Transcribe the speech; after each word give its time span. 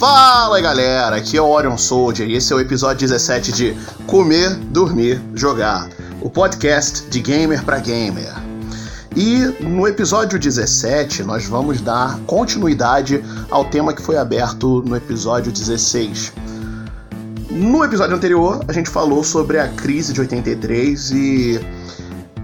Fala 0.00 0.58
galera, 0.62 1.16
aqui 1.16 1.36
é 1.36 1.42
o 1.42 1.46
Orion 1.50 1.76
Soldier 1.76 2.26
e 2.26 2.34
esse 2.34 2.50
é 2.54 2.56
o 2.56 2.60
episódio 2.60 3.06
17 3.06 3.52
de 3.52 3.76
Comer, 4.06 4.56
Dormir, 4.56 5.20
Jogar, 5.34 5.90
o 6.22 6.30
podcast 6.30 7.06
de 7.10 7.20
gamer 7.20 7.62
para 7.62 7.78
gamer. 7.80 8.32
E 9.14 9.40
no 9.62 9.86
episódio 9.86 10.38
17 10.38 11.22
nós 11.22 11.44
vamos 11.44 11.82
dar 11.82 12.18
continuidade 12.20 13.22
ao 13.50 13.66
tema 13.66 13.92
que 13.92 14.00
foi 14.00 14.16
aberto 14.16 14.82
no 14.86 14.96
episódio 14.96 15.52
16. 15.52 16.32
No 17.50 17.84
episódio 17.84 18.16
anterior 18.16 18.64
a 18.66 18.72
gente 18.72 18.88
falou 18.88 19.22
sobre 19.22 19.58
a 19.58 19.68
crise 19.68 20.14
de 20.14 20.20
83 20.22 21.10
e 21.10 21.60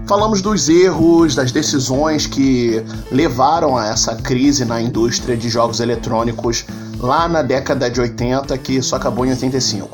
falamos 0.07 0.41
dos 0.41 0.69
erros, 0.69 1.35
das 1.35 1.51
decisões 1.51 2.25
que 2.25 2.81
levaram 3.11 3.75
a 3.75 3.87
essa 3.87 4.15
crise 4.15 4.63
na 4.63 4.81
indústria 4.81 5.35
de 5.35 5.49
jogos 5.49 5.81
eletrônicos 5.81 6.65
lá 6.97 7.27
na 7.27 7.41
década 7.41 7.89
de 7.89 7.99
80, 7.99 8.57
que 8.57 8.81
só 8.81 8.95
acabou 8.95 9.25
em 9.25 9.31
85. 9.31 9.89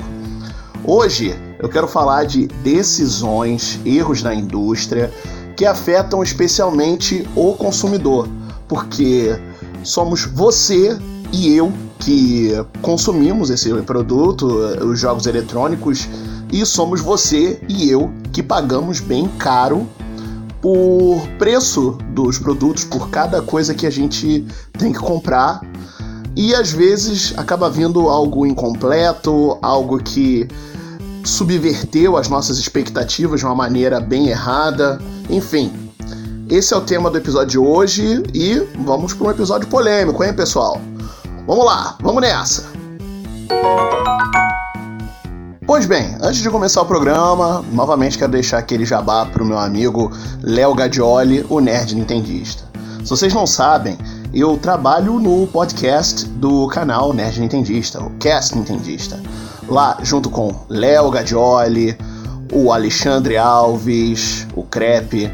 Hoje 0.85 1.35
eu 1.57 1.67
quero 1.67 1.87
falar 1.87 2.25
de 2.25 2.45
decisões, 2.63 3.79
erros 3.83 4.21
na 4.21 4.35
indústria 4.35 5.11
que 5.57 5.65
afetam 5.65 6.21
especialmente 6.21 7.27
o 7.35 7.53
consumidor, 7.53 8.27
porque 8.67 9.35
somos 9.83 10.25
você 10.25 10.95
e 11.31 11.55
eu 11.55 11.73
que 11.97 12.51
consumimos 12.83 13.49
esse 13.49 13.73
produto, 13.81 14.45
os 14.45 14.99
jogos 14.99 15.25
eletrônicos, 15.25 16.07
e 16.51 16.63
somos 16.67 17.01
você 17.01 17.59
e 17.67 17.89
eu 17.89 18.11
que 18.31 18.43
pagamos 18.43 18.99
bem 18.99 19.27
caro 19.39 19.87
por 20.63 21.27
preço 21.37 21.97
dos 22.11 22.39
produtos, 22.39 22.85
por 22.85 23.09
cada 23.09 23.41
coisa 23.41 23.75
que 23.75 23.85
a 23.85 23.89
gente 23.89 24.47
tem 24.79 24.93
que 24.93 24.99
comprar 24.99 25.61
e 26.37 26.55
às 26.55 26.71
vezes 26.71 27.33
acaba 27.35 27.69
vindo 27.69 28.07
algo 28.07 28.45
incompleto, 28.45 29.57
algo 29.61 30.01
que 30.01 30.47
subverteu 31.25 32.15
as 32.15 32.29
nossas 32.29 32.57
expectativas 32.57 33.41
de 33.41 33.45
uma 33.45 33.53
maneira 33.53 33.99
bem 33.99 34.29
errada. 34.29 35.01
Enfim, 35.29 35.69
esse 36.49 36.73
é 36.73 36.77
o 36.77 36.81
tema 36.81 37.11
do 37.11 37.17
episódio 37.17 37.49
de 37.49 37.59
hoje 37.59 38.23
e 38.33 38.65
vamos 38.85 39.13
para 39.13 39.27
um 39.27 39.31
episódio 39.31 39.67
polêmico, 39.67 40.23
hein, 40.23 40.33
pessoal? 40.33 40.79
Vamos 41.45 41.65
lá, 41.65 41.97
vamos 42.01 42.21
nessa! 42.21 42.71
Pois 45.65 45.85
bem, 45.85 46.17
antes 46.21 46.41
de 46.41 46.49
começar 46.49 46.81
o 46.81 46.85
programa, 46.85 47.63
novamente 47.71 48.17
quero 48.17 48.33
deixar 48.33 48.57
aquele 48.57 48.83
jabá 48.85 49.25
para 49.25 49.41
o 49.41 49.45
meu 49.45 49.57
amigo 49.57 50.11
Léo 50.41 50.75
Gadioli, 50.75 51.45
o 51.49 51.61
nerd 51.61 51.95
nintendista. 51.95 52.63
Se 53.01 53.09
vocês 53.09 53.33
não 53.33 53.47
sabem, 53.47 53.97
eu 54.33 54.57
trabalho 54.57 55.19
no 55.19 55.47
podcast 55.47 56.25
do 56.25 56.67
canal 56.67 57.13
Nerd 57.13 57.39
Nintendista, 57.39 58.03
o 58.03 58.09
Cast 58.17 58.57
Nintendista. 58.57 59.21
Lá, 59.67 59.97
junto 60.01 60.29
com 60.29 60.53
Léo 60.67 61.09
Gadioli, 61.09 61.97
o 62.51 62.73
Alexandre 62.73 63.37
Alves, 63.37 64.45
o 64.55 64.63
Crepe, 64.63 65.31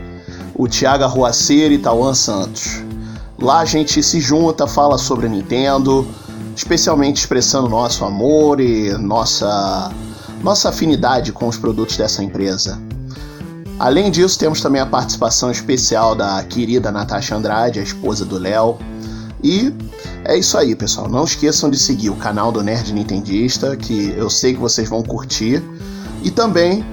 o 0.54 0.68
Thiago 0.68 1.06
Arruaceiro 1.06 1.74
e 1.74 1.80
Tauan 1.80 2.14
Santos. 2.14 2.84
Lá 3.42 3.62
a 3.62 3.66
gente 3.66 4.04
se 4.04 4.20
junta, 4.20 4.68
fala 4.68 4.98
sobre 4.98 5.28
Nintendo, 5.28 6.08
especialmente 6.56 7.18
expressando 7.18 7.70
nosso 7.70 8.06
amor 8.06 8.60
e 8.60 8.92
nossa, 8.98 9.92
nossa 10.42 10.70
afinidade 10.70 11.32
com 11.32 11.48
os 11.48 11.58
produtos 11.58 11.98
dessa 11.98 12.24
empresa. 12.24 12.80
Além 13.80 14.12
disso, 14.12 14.38
temos 14.38 14.60
também 14.60 14.82
a 14.82 14.86
participação 14.86 15.50
especial 15.50 16.14
da 16.14 16.44
querida 16.44 16.92
Natasha 16.92 17.36
Andrade, 17.36 17.80
a 17.80 17.84
esposa 17.84 18.26
do 18.26 18.38
Léo. 18.38 18.78
E 19.42 19.74
é 20.26 20.38
isso 20.38 20.58
aí, 20.58 20.76
pessoal. 20.76 21.08
Não 21.08 21.24
esqueçam 21.24 21.70
de 21.70 21.80
seguir 21.80 22.10
o 22.10 22.16
canal 22.16 22.52
do 22.52 22.62
Nerd 22.62 22.92
Nintendista, 22.94 23.78
que 23.78 24.14
eu 24.18 24.30
sei 24.30 24.54
que 24.54 24.60
vocês 24.60 24.90
vão 24.90 25.02
curtir. 25.02 25.64
E 26.22 26.30
também 26.30 26.84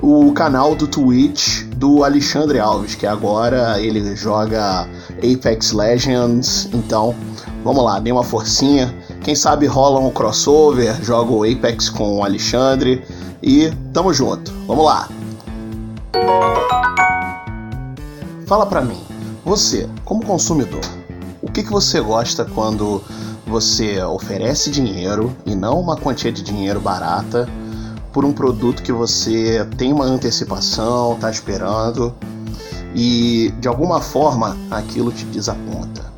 o 0.00 0.32
canal 0.32 0.76
do 0.76 0.86
Twitch 0.86 1.64
do 1.76 2.04
Alexandre 2.04 2.60
Alves, 2.60 2.94
que 2.94 3.06
agora 3.06 3.80
ele 3.80 4.14
joga 4.14 4.88
Apex 5.18 5.72
Legends. 5.72 6.68
Então, 6.72 7.12
vamos 7.64 7.82
lá, 7.82 7.98
dê 7.98 8.12
uma 8.12 8.22
forcinha. 8.22 8.94
Quem 9.26 9.34
sabe 9.34 9.66
rola 9.66 9.98
um 9.98 10.08
crossover, 10.08 11.02
joga 11.02 11.32
o 11.32 11.42
Apex 11.42 11.88
com 11.90 12.18
o 12.18 12.24
Alexandre. 12.24 13.04
E 13.42 13.72
tamo 13.92 14.14
junto. 14.14 14.52
Vamos 14.68 14.84
lá. 14.84 15.08
Fala 18.46 18.66
pra 18.66 18.82
mim, 18.82 19.00
você, 19.44 19.88
como 20.04 20.24
consumidor, 20.24 20.84
o 21.42 21.50
que, 21.50 21.64
que 21.64 21.72
você 21.72 22.00
gosta 22.00 22.44
quando 22.44 23.02
você 23.44 24.00
oferece 24.00 24.70
dinheiro 24.70 25.36
e 25.44 25.56
não 25.56 25.80
uma 25.80 25.96
quantia 25.96 26.30
de 26.30 26.40
dinheiro 26.40 26.78
barata 26.80 27.48
por 28.12 28.24
um 28.24 28.32
produto 28.32 28.80
que 28.80 28.92
você 28.92 29.66
tem 29.76 29.92
uma 29.92 30.04
antecipação, 30.04 31.16
tá 31.20 31.28
esperando 31.28 32.14
e 32.94 33.52
de 33.58 33.66
alguma 33.66 34.00
forma 34.00 34.56
aquilo 34.70 35.10
te 35.10 35.24
desaponta? 35.24 36.15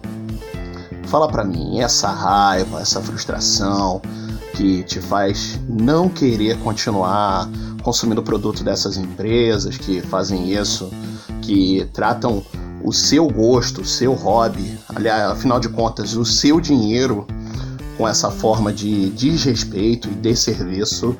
Fala 1.08 1.26
pra 1.26 1.42
mim, 1.42 1.80
essa 1.80 2.10
raiva, 2.10 2.80
essa 2.80 3.00
frustração 3.00 4.02
que 4.54 4.82
te 4.82 5.00
faz 5.00 5.58
não 5.66 6.08
querer 6.08 6.58
continuar 6.58 7.48
consumindo 7.82 8.22
produto 8.22 8.62
dessas 8.62 8.98
empresas 8.98 9.78
que 9.78 10.02
fazem 10.02 10.52
isso, 10.52 10.90
que 11.40 11.88
tratam 11.94 12.44
o 12.84 12.92
seu 12.92 13.26
gosto, 13.26 13.80
o 13.80 13.84
seu 13.86 14.12
hobby, 14.12 14.78
aliás, 14.94 15.30
afinal 15.30 15.58
de 15.58 15.70
contas, 15.70 16.14
o 16.14 16.26
seu 16.26 16.60
dinheiro 16.60 17.26
com 17.96 18.06
essa 18.06 18.30
forma 18.30 18.70
de 18.70 19.08
desrespeito 19.08 20.08
e 20.08 20.14
desserviço, 20.14 21.16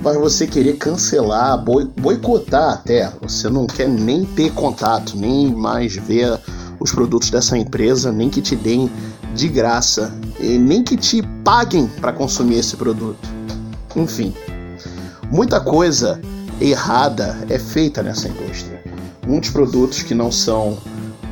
vai 0.00 0.16
você 0.16 0.46
querer 0.46 0.74
cancelar, 0.74 1.60
boicotar 1.60 2.74
até. 2.74 3.12
Você 3.20 3.50
não 3.50 3.66
quer 3.66 3.88
nem 3.88 4.24
ter 4.24 4.52
contato, 4.52 5.16
nem 5.16 5.52
mais 5.52 5.96
ver 5.96 6.38
os 6.82 6.92
produtos 6.92 7.30
dessa 7.30 7.56
empresa, 7.56 8.10
nem 8.10 8.28
que 8.28 8.42
te 8.42 8.56
deem 8.56 8.90
de 9.34 9.48
graça, 9.48 10.12
nem 10.40 10.82
que 10.82 10.96
te 10.96 11.22
paguem 11.44 11.86
para 12.00 12.12
consumir 12.12 12.58
esse 12.58 12.76
produto. 12.76 13.28
Enfim, 13.94 14.34
muita 15.30 15.60
coisa 15.60 16.20
errada 16.60 17.38
é 17.48 17.58
feita 17.58 18.02
nessa 18.02 18.28
indústria. 18.28 18.82
Muitos 19.26 19.50
produtos 19.50 20.02
que 20.02 20.14
não 20.14 20.32
são 20.32 20.76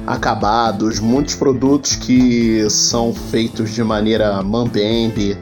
acabados, 0.06 0.99
muitos 1.00 1.34
produtos 1.34 1.97
que 1.97 2.69
são 2.71 3.12
feitos 3.12 3.71
de 3.71 3.82
maneira 3.82 4.43
mambembe 4.43 5.37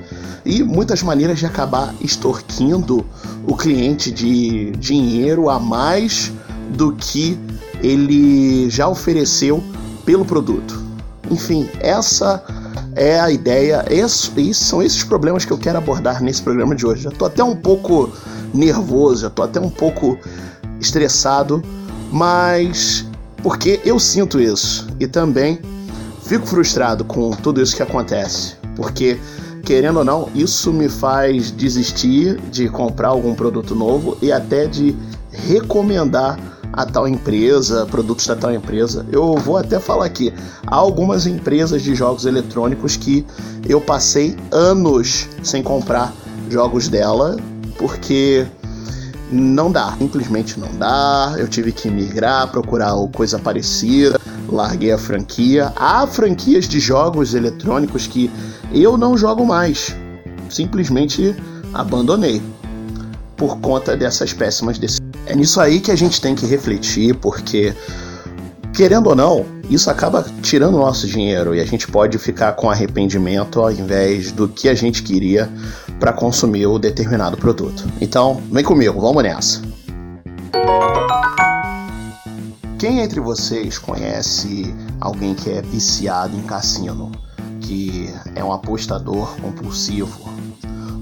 e 0.45 0.63
muitas 0.63 1.03
maneiras 1.03 1.39
de 1.39 1.47
acabar 1.47 1.95
extorquindo 2.01 3.05
o 3.47 3.57
cliente 3.57 4.11
de 4.11 4.71
dinheiro 4.73 5.49
a 5.49 5.59
mais 5.59 6.33
do 6.71 6.93
que 6.93 7.39
ele 7.83 8.69
já 8.69 8.89
ofereceu 8.89 9.63
pelo 10.09 10.25
produto. 10.25 10.83
Enfim, 11.31 11.69
essa 11.81 12.43
é 12.97 13.21
a 13.21 13.31
ideia, 13.31 13.85
esses, 13.91 14.57
são 14.57 14.83
esses 14.83 15.05
problemas 15.05 15.45
que 15.45 15.53
eu 15.53 15.59
quero 15.59 15.77
abordar 15.77 16.23
nesse 16.23 16.43
programa 16.43 16.75
de 16.75 16.87
hoje. 16.87 17.03
Já 17.03 17.11
tô 17.11 17.27
até 17.27 17.45
um 17.45 17.55
pouco 17.55 18.11
nervoso, 18.55 19.21
já 19.21 19.29
tô 19.29 19.43
até 19.43 19.61
um 19.61 19.69
pouco 19.69 20.19
estressado, 20.81 21.63
mas 22.11 23.05
porque 23.43 23.83
eu 23.85 23.99
sinto 24.01 24.41
isso 24.41 24.87
e 24.99 25.07
também 25.07 25.61
fico 26.25 26.47
frustrado 26.47 27.05
com 27.05 27.31
tudo 27.33 27.61
isso 27.61 27.77
que 27.77 27.83
acontece, 27.83 28.55
porque 28.77 29.19
querendo 29.63 29.99
ou 29.99 30.05
não, 30.07 30.31
isso 30.35 30.73
me 30.73 30.89
faz 30.89 31.51
desistir 31.51 32.41
de 32.51 32.71
comprar 32.71 33.09
algum 33.09 33.35
produto 33.35 33.75
novo 33.75 34.17
e 34.23 34.33
até 34.33 34.67
de 34.67 34.97
recomendar 35.31 36.39
a 36.79 36.87
tal 36.87 37.09
empresa, 37.09 37.85
produtos 37.87 38.25
da 38.29 38.37
tal 38.37 38.55
empresa. 38.55 39.05
Eu 39.11 39.35
vou 39.35 39.57
até 39.57 39.81
falar 39.81 40.05
aqui, 40.05 40.33
há 40.65 40.77
algumas 40.77 41.27
empresas 41.27 41.83
de 41.83 41.93
jogos 41.93 42.25
eletrônicos 42.25 42.97
que 42.97 43.27
eu 43.69 43.81
passei 43.81 44.37
anos 44.53 45.29
sem 45.43 45.61
comprar 45.61 46.15
jogos 46.49 46.87
dela 46.87 47.37
porque 47.77 48.47
não 49.33 49.73
dá, 49.73 49.93
simplesmente 49.99 50.61
não 50.61 50.69
dá. 50.79 51.35
Eu 51.37 51.49
tive 51.49 51.73
que 51.73 51.91
migrar, 51.91 52.47
procurar 52.49 52.95
coisa 53.13 53.41
parecida, 53.41 54.21
larguei 54.49 54.93
a 54.93 54.99
franquia. 54.99 55.73
Há 55.75 56.07
franquias 56.07 56.69
de 56.69 56.79
jogos 56.79 57.35
eletrônicos 57.35 58.07
que 58.07 58.31
eu 58.73 58.97
não 58.97 59.19
jogo 59.19 59.45
mais, 59.45 59.97
simplesmente 60.49 61.35
abandonei 61.75 62.41
por 63.37 63.59
conta 63.59 63.97
dessas 63.97 64.33
péssimas 64.33 64.79
decisões. 64.79 65.08
É 65.29 65.37
nisso 65.37 65.61
aí 65.61 65.79
que 65.79 65.91
a 65.91 65.97
gente 65.97 66.21
tem 66.21 66.35
que 66.35 66.47
refletir, 66.47 67.15
porque 67.15 67.75
querendo 68.73 69.09
ou 69.09 69.15
não, 69.15 69.45
isso 69.69 69.91
acaba 69.91 70.25
tirando 70.41 70.77
o 70.77 70.79
nosso 70.79 71.07
dinheiro 71.07 71.55
e 71.55 71.61
a 71.61 71.65
gente 71.67 71.87
pode 71.87 72.19
ficar 72.19 72.53
com 72.53 72.71
arrependimento 72.71 73.61
ao 73.61 73.71
invés 73.71 74.33
do 74.33 74.49
que 74.49 74.69
a 74.69 74.75
gente 74.75 75.03
queria 75.03 75.51
para 76.01 76.13
consumir 76.13 76.67
o 76.67 76.79
determinado 76.79 77.37
produto. 77.37 77.85
Então, 78.01 78.43
vem 78.51 78.65
comigo, 78.65 78.99
vamos 78.99 79.23
nessa. 79.23 79.61
Quem 82.79 83.01
entre 83.01 83.21
vocês 83.21 83.79
conhece 83.79 84.75
alguém 84.99 85.35
que 85.35 85.51
é 85.51 85.61
viciado 85.61 86.35
em 86.35 86.43
cassino? 86.43 87.13
que 87.61 88.09
é 88.35 88.43
um 88.43 88.51
apostador 88.51 89.37
compulsivo, 89.43 90.31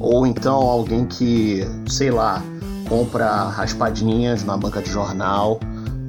ou 0.00 0.26
então 0.26 0.54
alguém 0.54 1.06
que, 1.06 1.64
sei 1.86 2.10
lá, 2.10 2.42
compra 2.88 3.48
raspadinhas 3.48 4.44
na 4.44 4.56
banca 4.56 4.80
de 4.80 4.90
jornal 4.90 5.60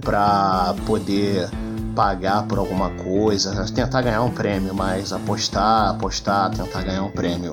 para 0.01 0.74
poder 0.85 1.50
pagar 1.95 2.44
por 2.44 2.59
alguma 2.59 2.91
coisa, 2.91 3.65
tentar 3.71 4.03
ganhar 4.03 4.21
um 4.21 4.31
prêmio, 4.31 4.74
mas 4.74 5.12
apostar, 5.12 5.89
apostar, 5.89 6.51
tentar 6.51 6.83
ganhar 6.83 7.03
um 7.03 7.12
prêmio. 7.12 7.51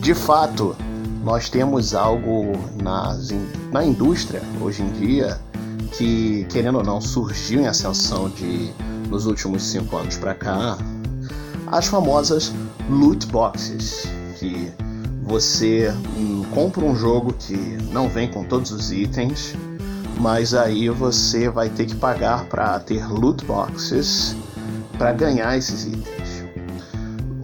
De 0.00 0.14
fato, 0.14 0.76
nós 1.24 1.48
temos 1.48 1.94
algo 1.94 2.52
nas, 2.82 3.30
na 3.72 3.82
indústria 3.82 4.42
hoje 4.60 4.82
em 4.82 4.92
dia 4.92 5.40
que, 5.96 6.46
querendo 6.50 6.78
ou 6.78 6.84
não, 6.84 7.00
surgiu 7.00 7.60
em 7.60 7.66
ascensão 7.66 8.28
de 8.28 8.70
nos 9.08 9.26
últimos 9.26 9.62
cinco 9.62 9.96
anos 9.96 10.16
para 10.16 10.34
cá, 10.34 10.76
as 11.68 11.86
famosas 11.86 12.52
loot 12.90 13.26
boxes, 13.28 14.06
que 14.38 14.70
você 15.24 15.92
hum, 16.16 16.44
compra 16.52 16.84
um 16.84 16.94
jogo 16.94 17.32
que 17.32 17.56
não 17.90 18.08
vem 18.08 18.28
com 18.30 18.44
todos 18.44 18.70
os 18.70 18.92
itens, 18.92 19.54
mas 20.20 20.54
aí 20.54 20.88
você 20.90 21.48
vai 21.48 21.68
ter 21.68 21.86
que 21.86 21.96
pagar 21.96 22.44
para 22.44 22.78
ter 22.78 23.06
loot 23.08 23.44
boxes 23.44 24.36
para 24.98 25.12
ganhar 25.12 25.56
esses 25.56 25.86
itens. 25.86 26.44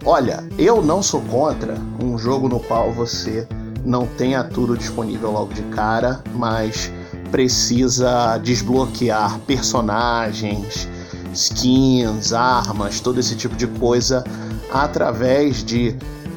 Olha, 0.05 0.43
eu 0.57 0.81
não 0.81 1.01
sou 1.01 1.21
contra 1.21 1.75
um 2.01 2.17
jogo 2.17 2.47
no 2.47 2.59
qual 2.59 2.91
você 2.91 3.47
não 3.83 4.05
tenha 4.05 4.43
tudo 4.43 4.77
disponível 4.77 5.31
logo 5.31 5.53
de 5.53 5.63
cara, 5.63 6.23
mas 6.35 6.91
precisa 7.31 8.37
desbloquear 8.37 9.39
personagens, 9.39 10.87
skins, 11.33 12.33
armas, 12.33 12.99
todo 12.99 13.19
esse 13.19 13.35
tipo 13.35 13.55
de 13.55 13.67
coisa 13.67 14.23
através 14.71 15.63
de 15.63 15.95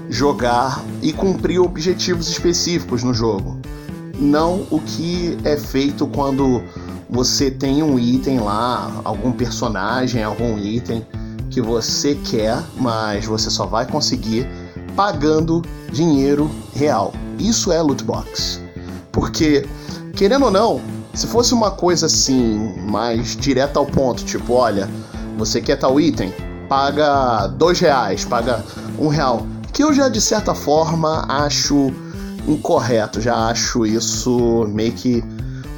jogar 0.08 0.82
e 1.02 1.12
cumprir 1.12 1.60
objetivos 1.60 2.28
específicos 2.28 3.02
no 3.02 3.14
jogo. 3.14 3.58
Não 4.18 4.66
o 4.70 4.80
que 4.80 5.36
é 5.44 5.56
feito 5.56 6.06
quando 6.06 6.62
você 7.08 7.50
tem 7.50 7.82
um 7.82 7.98
item 7.98 8.40
lá, 8.40 9.00
algum 9.04 9.32
personagem, 9.32 10.22
algum 10.22 10.58
item 10.58 11.04
que 11.50 11.60
você 11.60 12.14
quer, 12.16 12.62
mas 12.76 13.26
você 13.26 13.50
só 13.50 13.66
vai 13.66 13.86
conseguir 13.86 14.48
pagando 14.96 15.62
dinheiro 15.92 16.50
real. 16.74 17.12
Isso 17.38 17.72
é 17.72 17.80
loot 17.80 18.02
box. 18.04 18.60
Porque, 19.12 19.66
querendo 20.16 20.46
ou 20.46 20.50
não, 20.50 20.80
se 21.14 21.26
fosse 21.26 21.54
uma 21.54 21.70
coisa 21.70 22.06
assim, 22.06 22.74
mais 22.88 23.36
direta 23.36 23.78
ao 23.78 23.86
ponto, 23.86 24.24
tipo, 24.24 24.54
olha, 24.54 24.88
você 25.38 25.60
quer 25.60 25.76
tal 25.76 26.00
item? 26.00 26.34
Paga 26.68 27.46
dois 27.46 27.78
reais, 27.78 28.24
paga 28.24 28.64
um 28.98 29.08
real. 29.08 29.46
Que 29.74 29.82
eu 29.82 29.92
já 29.92 30.08
de 30.08 30.20
certa 30.20 30.54
forma 30.54 31.26
acho 31.28 31.92
incorreto, 32.46 33.20
já 33.20 33.48
acho 33.48 33.84
isso 33.84 34.66
meio 34.68 34.92
que 34.92 35.22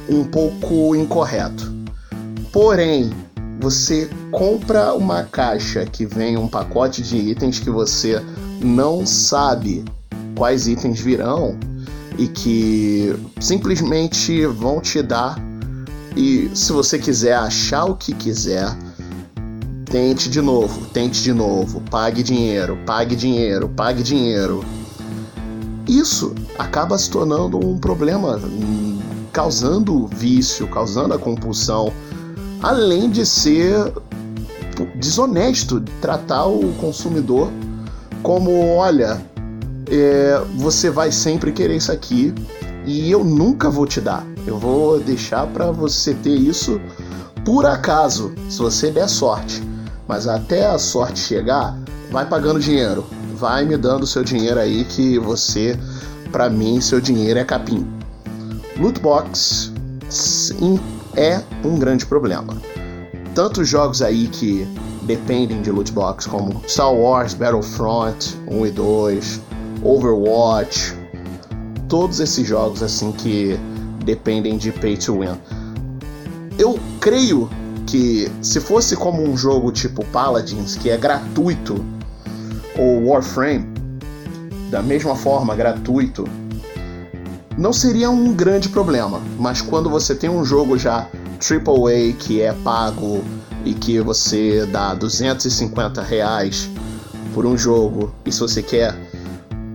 um 0.07 0.23
pouco 0.23 0.95
incorreto. 0.95 1.75
Porém, 2.53 3.11
você 3.59 4.07
compra 4.31 4.93
uma 4.93 5.23
caixa 5.23 5.83
que 5.85 6.05
vem 6.05 6.37
um 6.37 6.47
pacote 6.47 7.01
de 7.01 7.17
itens 7.17 7.59
que 7.59 7.71
você 7.71 8.21
não 8.61 9.03
sabe 9.03 9.83
quais 10.35 10.67
itens 10.67 10.99
virão 10.99 11.57
e 12.19 12.27
que 12.27 13.15
simplesmente 13.39 14.45
vão 14.45 14.79
te 14.79 15.01
dar. 15.01 15.37
E 16.15 16.49
se 16.53 16.71
você 16.71 16.99
quiser 16.99 17.35
achar 17.35 17.85
o 17.85 17.95
que 17.95 18.13
quiser, 18.13 18.75
tente 19.89 20.29
de 20.29 20.41
novo, 20.41 20.85
tente 20.87 21.21
de 21.21 21.33
novo, 21.33 21.81
pague 21.89 22.21
dinheiro, 22.21 22.77
pague 22.85 23.15
dinheiro, 23.15 23.69
pague 23.69 24.03
dinheiro. 24.03 24.63
Isso 25.87 26.35
acaba 26.57 26.97
se 26.97 27.09
tornando 27.09 27.57
um 27.65 27.77
problema, 27.77 28.39
causando 29.31 30.07
vício, 30.07 30.67
causando 30.67 31.13
a 31.13 31.17
compulsão, 31.17 31.91
além 32.61 33.09
de 33.09 33.25
ser 33.25 33.93
desonesto 34.95 35.81
tratar 36.01 36.45
o 36.45 36.73
consumidor 36.73 37.49
como, 38.21 38.75
olha, 38.75 39.21
é, 39.89 40.41
você 40.57 40.89
vai 40.89 41.11
sempre 41.11 41.51
querer 41.51 41.77
isso 41.77 41.91
aqui 41.91 42.33
e 42.85 43.09
eu 43.09 43.23
nunca 43.23 43.69
vou 43.69 43.85
te 43.85 44.01
dar. 44.01 44.25
Eu 44.45 44.57
vou 44.57 44.99
deixar 44.99 45.47
para 45.47 45.71
você 45.71 46.13
ter 46.13 46.35
isso 46.35 46.79
por 47.45 47.65
acaso, 47.65 48.33
se 48.49 48.59
você 48.59 48.91
der 48.91 49.07
sorte. 49.07 49.66
Mas 50.07 50.27
até 50.27 50.65
a 50.65 50.77
sorte 50.79 51.19
chegar, 51.19 51.77
vai 52.11 52.25
pagando 52.25 52.59
dinheiro, 52.59 53.05
vai 53.35 53.65
me 53.65 53.77
dando 53.77 54.07
seu 54.07 54.23
dinheiro 54.23 54.59
aí 54.59 54.85
que 54.85 55.19
você, 55.19 55.77
para 56.31 56.49
mim, 56.49 56.79
seu 56.79 57.01
dinheiro 57.01 57.39
é 57.39 57.43
capim. 57.43 57.85
Loot 58.77 58.99
box 58.99 59.71
sim, 60.09 60.79
é 61.15 61.41
um 61.63 61.77
grande 61.77 62.05
problema. 62.05 62.55
Tantos 63.35 63.67
jogos 63.67 64.01
aí 64.01 64.27
que 64.27 64.67
dependem 65.03 65.61
de 65.61 65.71
loot 65.71 65.91
box, 65.91 66.25
como 66.25 66.61
Star 66.67 66.93
Wars 66.93 67.33
Battlefront 67.33 68.37
1 68.47 68.65
e 68.65 68.71
2, 68.71 69.41
Overwatch, 69.83 70.95
todos 71.87 72.19
esses 72.19 72.47
jogos 72.47 72.81
assim 72.81 73.11
que 73.11 73.57
dependem 74.03 74.57
de 74.57 74.71
pay 74.71 74.97
to 74.97 75.19
win. 75.19 75.37
Eu 76.57 76.79
creio 76.99 77.49
que 77.87 78.29
se 78.41 78.59
fosse 78.59 78.95
como 78.95 79.23
um 79.23 79.35
jogo 79.35 79.71
tipo 79.71 80.05
Paladins, 80.05 80.75
que 80.75 80.89
é 80.89 80.97
gratuito, 80.97 81.83
ou 82.77 83.07
Warframe, 83.07 83.65
da 84.69 84.83
mesma 84.83 85.15
forma 85.15 85.55
gratuito, 85.55 86.27
não 87.57 87.73
seria 87.73 88.09
um 88.09 88.33
grande 88.33 88.69
problema. 88.69 89.21
Mas 89.39 89.61
quando 89.61 89.89
você 89.89 90.13
tem 90.13 90.29
um 90.29 90.45
jogo 90.45 90.77
já 90.77 91.07
AAA 91.39 92.13
que 92.19 92.41
é 92.41 92.53
pago 92.53 93.23
e 93.65 93.73
que 93.73 93.99
você 93.99 94.65
dá 94.65 94.93
250 94.93 96.01
reais 96.03 96.69
por 97.33 97.45
um 97.45 97.57
jogo, 97.57 98.13
e 98.25 98.31
se 98.31 98.39
você 98.39 98.61
quer 98.61 98.95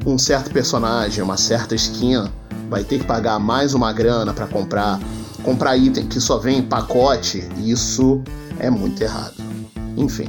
um 0.05 0.19
certo 0.19 0.51
personagem, 0.51 1.23
uma 1.23 1.37
certa 1.37 1.75
skin, 1.75 2.29
vai 2.69 2.85
ter 2.85 2.99
que 2.99 3.05
pagar 3.05 3.39
mais 3.39 3.75
uma 3.75 3.93
grana 3.93 4.33
para 4.33 4.47
comprar, 4.47 5.01
comprar 5.43 5.77
item 5.77 6.07
que 6.07 6.21
só 6.21 6.39
vem 6.39 6.59
em 6.59 6.63
pacote, 6.63 7.49
isso 7.59 8.23
é 8.59 8.71
muito 8.71 9.03
errado. 9.03 9.35
Enfim. 9.97 10.29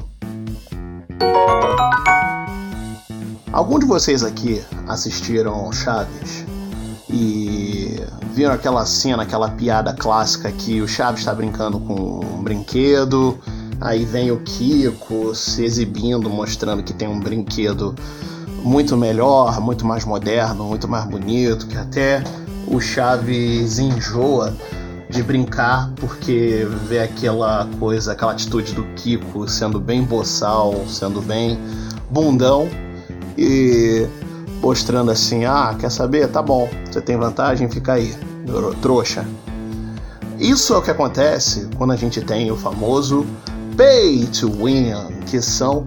Algum 3.51 3.77
de 3.77 3.85
vocês 3.85 4.23
aqui 4.23 4.63
assistiram 4.87 5.71
Chaves 5.71 6.43
e 7.09 8.01
viram 8.33 8.51
aquela 8.51 8.83
cena, 8.85 9.21
aquela 9.21 9.49
piada 9.49 9.93
clássica 9.93 10.51
que 10.51 10.81
o 10.81 10.87
Chaves 10.87 11.19
está 11.19 11.33
brincando 11.35 11.79
com 11.79 12.25
um 12.25 12.41
brinquedo, 12.41 13.37
aí 13.79 14.03
vem 14.03 14.31
o 14.31 14.39
Kiko 14.39 15.35
se 15.35 15.63
exibindo, 15.63 16.29
mostrando 16.31 16.81
que 16.81 16.93
tem 16.93 17.07
um 17.07 17.19
brinquedo 17.19 17.93
muito 18.63 18.97
melhor, 18.97 19.61
muito 19.61 19.85
mais 19.85 20.03
moderno, 20.03 20.63
muito 20.63 20.87
mais 20.87 21.05
bonito, 21.05 21.67
que 21.67 21.77
até 21.77 22.23
o 22.67 22.79
Chaves 22.79 23.77
enjoa 23.77 24.51
de 25.13 25.21
brincar 25.21 25.91
porque 25.95 26.67
vê 26.87 26.99
aquela 26.99 27.67
coisa, 27.79 28.11
aquela 28.11 28.31
atitude 28.31 28.73
do 28.73 28.83
Kiko 28.95 29.47
sendo 29.47 29.79
bem 29.79 30.03
boçal, 30.03 30.85
sendo 30.87 31.21
bem 31.21 31.57
bundão 32.09 32.67
e 33.37 34.07
mostrando 34.59 35.11
assim: 35.11 35.45
ah, 35.45 35.75
quer 35.79 35.91
saber? 35.91 36.27
Tá 36.29 36.41
bom, 36.41 36.67
você 36.89 36.99
tem 36.99 37.15
vantagem, 37.15 37.69
fica 37.69 37.93
aí, 37.93 38.13
trouxa. 38.81 39.25
Isso 40.39 40.73
é 40.73 40.77
o 40.77 40.81
que 40.81 40.89
acontece 40.89 41.69
quando 41.77 41.91
a 41.91 41.95
gente 41.95 42.19
tem 42.19 42.51
o 42.51 42.57
famoso 42.57 43.25
pay 43.77 44.25
to 44.27 44.49
win, 44.49 44.93
que 45.27 45.39
são 45.41 45.85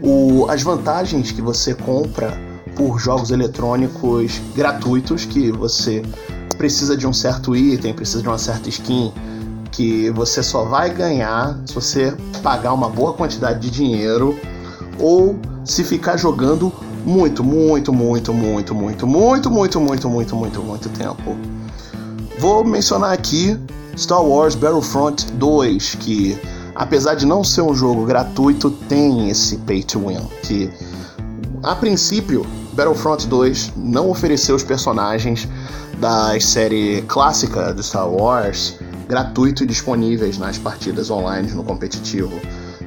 o, 0.00 0.46
as 0.48 0.62
vantagens 0.62 1.32
que 1.32 1.42
você 1.42 1.74
compra 1.74 2.38
por 2.76 3.00
jogos 3.00 3.30
eletrônicos 3.30 4.40
gratuitos 4.54 5.24
que 5.24 5.50
você 5.50 6.02
precisa 6.60 6.94
de 6.94 7.06
um 7.06 7.12
certo 7.12 7.56
item, 7.56 7.94
precisa 7.94 8.20
de 8.20 8.28
uma 8.28 8.36
certa 8.36 8.68
skin 8.68 9.10
que 9.72 10.10
você 10.10 10.42
só 10.42 10.62
vai 10.62 10.90
ganhar 10.90 11.58
se 11.64 11.74
você 11.74 12.14
pagar 12.42 12.74
uma 12.74 12.86
boa 12.86 13.14
quantidade 13.14 13.60
de 13.60 13.70
dinheiro 13.70 14.38
ou 14.98 15.38
se 15.64 15.82
ficar 15.82 16.18
jogando 16.18 16.70
muito, 17.02 17.42
muito, 17.42 17.94
muito, 17.94 18.34
muito, 18.34 18.74
muito, 18.74 19.06
muito, 19.06 19.50
muito, 19.50 19.80
muito, 19.80 20.10
muito, 20.10 20.36
muito, 20.36 20.62
muito 20.62 20.88
tempo. 20.90 21.34
Vou 22.38 22.62
mencionar 22.62 23.14
aqui 23.14 23.58
Star 23.96 24.22
Wars 24.22 24.54
Battlefront 24.54 25.32
2, 25.32 25.94
que 25.94 26.38
apesar 26.74 27.14
de 27.14 27.24
não 27.24 27.42
ser 27.42 27.62
um 27.62 27.74
jogo 27.74 28.04
gratuito, 28.04 28.70
tem 28.86 29.30
esse 29.30 29.56
pay 29.56 29.82
to 29.82 30.08
win. 30.08 30.20
Que 30.42 30.70
a 31.62 31.74
princípio, 31.74 32.44
Battlefront 32.74 33.26
2 33.26 33.72
não 33.76 34.10
ofereceu 34.10 34.54
os 34.54 34.62
personagens 34.62 35.48
da 36.00 36.40
série 36.40 37.02
clássica 37.02 37.74
do 37.74 37.82
Star 37.82 38.08
Wars 38.08 38.78
gratuito 39.06 39.64
e 39.64 39.66
disponíveis 39.66 40.38
nas 40.38 40.56
partidas 40.56 41.10
online 41.10 41.50
no 41.52 41.62
competitivo. 41.62 42.32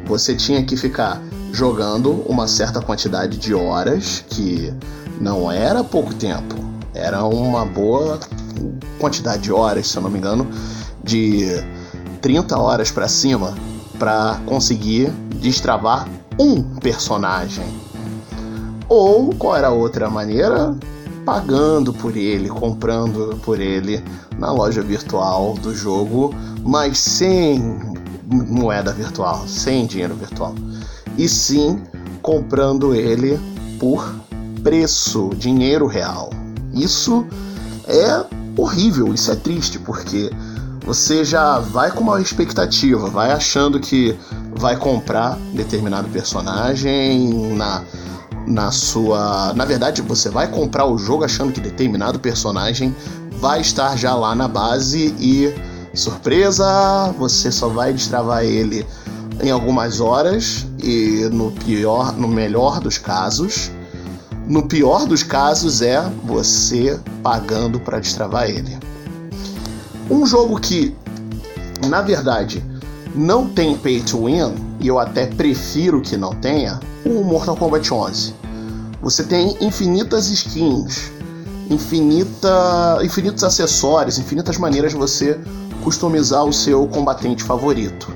Você 0.05 0.35
tinha 0.35 0.63
que 0.63 0.75
ficar 0.75 1.21
jogando 1.51 2.11
uma 2.27 2.47
certa 2.47 2.81
quantidade 2.81 3.37
de 3.37 3.53
horas, 3.53 4.23
que 4.29 4.73
não 5.21 5.51
era 5.51 5.83
pouco 5.83 6.13
tempo, 6.15 6.55
era 6.93 7.23
uma 7.23 7.65
boa 7.65 8.19
quantidade 8.99 9.43
de 9.43 9.51
horas, 9.51 9.87
se 9.87 9.97
eu 9.97 10.01
não 10.01 10.09
me 10.09 10.17
engano, 10.17 10.49
de 11.03 11.45
30 12.21 12.57
horas 12.57 12.89
para 12.89 13.07
cima 13.07 13.53
para 13.99 14.41
conseguir 14.45 15.11
destravar 15.39 16.07
um 16.39 16.63
personagem. 16.79 17.65
Ou 18.89 19.35
qual 19.35 19.55
era 19.55 19.67
a 19.67 19.71
outra 19.71 20.09
maneira? 20.09 20.75
Pagando 21.25 21.93
por 21.93 22.17
ele, 22.17 22.49
comprando 22.49 23.39
por 23.43 23.59
ele 23.59 24.03
na 24.37 24.51
loja 24.51 24.81
virtual 24.81 25.53
do 25.55 25.73
jogo, 25.73 26.33
mas 26.63 26.97
sem 26.97 27.61
moeda 28.25 28.91
virtual, 28.91 29.47
sem 29.47 29.85
dinheiro 29.85 30.15
virtual. 30.15 30.53
E 31.17 31.29
sim 31.29 31.81
comprando 32.21 32.93
ele 32.95 33.39
por 33.79 34.13
preço, 34.63 35.29
dinheiro 35.37 35.87
real. 35.87 36.29
Isso 36.73 37.25
é 37.87 38.25
horrível, 38.57 39.13
isso 39.13 39.31
é 39.31 39.35
triste, 39.35 39.77
porque 39.79 40.31
você 40.85 41.23
já 41.23 41.59
vai 41.59 41.91
com 41.91 42.01
uma 42.01 42.21
expectativa, 42.21 43.09
vai 43.09 43.31
achando 43.31 43.79
que 43.79 44.17
vai 44.55 44.75
comprar 44.75 45.37
determinado 45.53 46.07
personagem 46.09 47.53
na 47.55 47.83
na 48.45 48.71
sua, 48.71 49.53
na 49.53 49.65
verdade, 49.65 50.01
você 50.01 50.29
vai 50.29 50.49
comprar 50.49 50.85
o 50.85 50.97
jogo 50.97 51.23
achando 51.23 51.51
que 51.51 51.61
determinado 51.61 52.19
personagem 52.19 52.95
vai 53.39 53.61
estar 53.61 53.97
já 53.97 54.13
lá 54.15 54.35
na 54.35 54.47
base 54.47 55.13
e 55.19 55.53
surpresa, 55.93 57.13
você 57.17 57.51
só 57.51 57.67
vai 57.69 57.93
destravar 57.93 58.43
ele 58.43 58.85
em 59.41 59.49
algumas 59.51 59.99
horas 59.99 60.65
e 60.81 61.29
no 61.31 61.51
pior, 61.51 62.13
no 62.17 62.27
melhor 62.27 62.79
dos 62.79 62.97
casos, 62.97 63.71
no 64.47 64.63
pior 64.63 65.05
dos 65.05 65.23
casos 65.23 65.81
é 65.81 66.01
você 66.23 66.99
pagando 67.21 67.79
para 67.79 67.99
destravar 67.99 68.49
ele. 68.49 68.77
Um 70.09 70.25
jogo 70.25 70.59
que, 70.59 70.95
na 71.87 72.01
verdade, 72.01 72.63
não 73.15 73.47
tem 73.47 73.77
pay 73.77 74.01
to 74.01 74.25
win, 74.25 74.53
e 74.83 74.87
eu 74.87 74.99
até 74.99 75.25
prefiro 75.25 76.01
que 76.01 76.17
não 76.17 76.35
tenha, 76.35 76.79
o 77.05 77.23
Mortal 77.23 77.55
Kombat 77.55 77.91
11. 77.91 78.35
Você 79.01 79.23
tem 79.23 79.57
infinitas 79.61 80.29
skins, 80.29 81.11
infinita, 81.69 82.99
infinitos 83.01 83.43
acessórios, 83.43 84.19
infinitas 84.19 84.57
maneiras 84.57 84.91
de 84.91 84.97
você 84.97 85.39
customizar 85.83 86.43
o 86.43 86.53
seu 86.53 86.85
combatente 86.87 87.43
favorito. 87.43 88.13